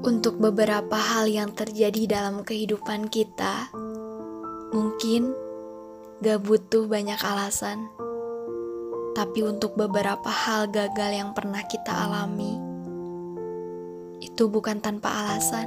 Untuk 0.00 0.38
beberapa 0.38 0.94
hal 0.94 1.26
yang 1.26 1.50
terjadi 1.50 2.06
dalam 2.06 2.46
kehidupan 2.46 3.10
kita, 3.10 3.66
mungkin 4.70 5.34
gak 6.22 6.38
butuh 6.46 6.86
banyak 6.86 7.18
alasan. 7.18 7.90
Tapi 9.18 9.42
untuk 9.42 9.74
beberapa 9.74 10.30
hal 10.30 10.70
gagal 10.70 11.10
yang 11.10 11.34
pernah 11.34 11.66
kita 11.66 11.90
alami, 11.90 12.54
itu 14.22 14.46
bukan 14.46 14.78
tanpa 14.78 15.10
alasan. 15.26 15.66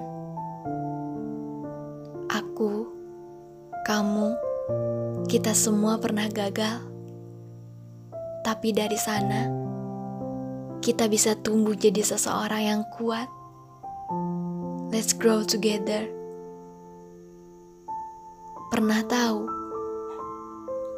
Aku, 2.32 2.88
kamu, 3.84 4.40
kita 5.28 5.52
semua 5.52 6.00
pernah 6.00 6.32
gagal. 6.32 6.80
Tapi 8.48 8.72
dari 8.72 8.96
sana, 8.96 9.63
kita 10.84 11.08
bisa 11.08 11.32
tumbuh 11.40 11.72
jadi 11.72 12.04
seseorang 12.04 12.64
yang 12.68 12.82
kuat. 13.00 13.32
Let's 14.92 15.16
grow 15.16 15.48
together. 15.48 16.12
Pernah 18.68 19.00
tahu 19.08 19.48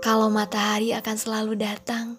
kalau 0.02 0.34
matahari 0.34 0.90
akan 0.98 1.16
selalu 1.22 1.54
datang, 1.62 2.18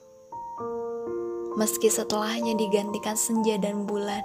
meski 1.59 1.91
setelahnya 1.91 2.55
digantikan 2.55 3.19
senja 3.19 3.59
dan 3.59 3.83
bulan. 3.83 4.23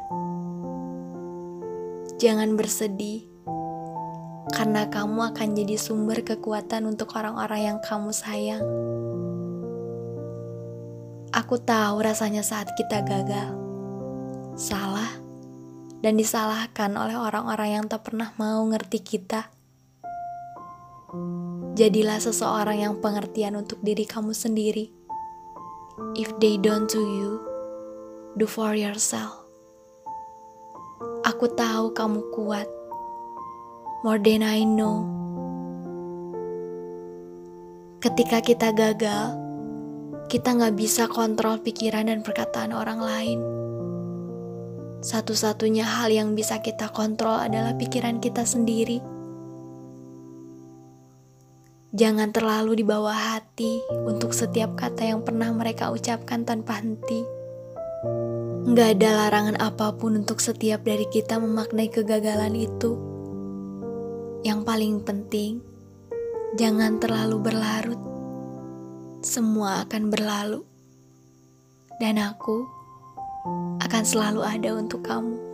Jangan 2.22 2.53
bersedih, 2.53 3.26
karena 4.53 4.86
kamu 4.86 5.34
akan 5.34 5.58
jadi 5.58 5.81
sumber 5.81 6.22
kekuatan 6.22 6.86
untuk 6.86 7.17
orang-orang 7.17 7.73
yang 7.73 7.80
kamu 7.81 8.14
sayang. 8.14 8.62
Aku 11.52 11.60
tahu 11.68 12.00
rasanya 12.00 12.48
saat 12.48 12.72
kita 12.80 13.04
gagal, 13.04 13.52
salah, 14.55 15.20
dan 16.00 16.16
disalahkan 16.16 16.96
oleh 16.96 17.20
orang-orang 17.20 17.76
yang 17.76 17.86
tak 17.92 18.08
pernah 18.08 18.31
mau 18.39 18.64
ngerti 18.72 19.03
kita. 19.03 19.52
Jadilah 21.75 22.23
seseorang 22.23 22.88
yang 22.88 22.95
pengertian 23.03 23.59
untuk 23.59 23.84
diri 23.84 24.08
kamu 24.08 24.31
sendiri. 24.31 24.95
If 26.16 26.31
they 26.40 26.56
don't 26.56 26.88
to 26.88 27.03
you, 27.03 27.44
do 28.40 28.47
for 28.47 28.72
yourself. 28.72 29.44
Aku 31.28 31.52
tahu 31.52 31.92
kamu 31.92 32.31
kuat. 32.31 32.72
More 34.08 34.23
than 34.23 34.40
I 34.40 34.64
know. 34.64 35.03
Ketika 38.00 38.40
kita 38.40 38.72
gagal, 38.72 39.41
kita 40.32 40.56
nggak 40.56 40.80
bisa 40.80 41.12
kontrol 41.12 41.60
pikiran 41.60 42.08
dan 42.08 42.24
perkataan 42.24 42.72
orang 42.72 43.04
lain. 43.04 43.40
Satu-satunya 45.04 45.84
hal 45.84 46.08
yang 46.08 46.40
bisa 46.40 46.64
kita 46.64 46.88
kontrol 46.88 47.36
adalah 47.36 47.76
pikiran 47.76 48.24
kita 48.24 48.48
sendiri. 48.48 49.04
Jangan 51.92 52.32
terlalu 52.32 52.80
dibawa 52.80 53.12
hati 53.12 53.84
untuk 54.08 54.32
setiap 54.32 54.80
kata 54.80 55.12
yang 55.12 55.28
pernah 55.28 55.52
mereka 55.52 55.92
ucapkan 55.92 56.48
tanpa 56.48 56.80
henti. 56.80 57.28
Nggak 58.72 58.90
ada 59.04 59.28
larangan 59.28 59.59
apa 59.59 60.00
pun 60.00 60.16
untuk 60.16 60.40
setiap 60.40 60.88
dari 60.88 61.12
kita 61.12 61.44
memaknai 61.44 61.92
kegagalan 61.92 62.56
itu. 62.56 62.96
Yang 64.48 64.59
paling 64.64 64.96
penting, 65.04 65.59
jangan 66.56 67.04
terlalu 67.04 67.36
berlarut. 67.52 68.11
Semua 69.22 69.86
akan 69.86 70.09
berlalu. 70.09 70.66
Dan 72.02 72.17
aku 72.17 72.66
akan 73.78 74.02
selalu 74.02 74.41
ada 74.41 74.73
untuk 74.73 75.05
kamu. 75.05 75.50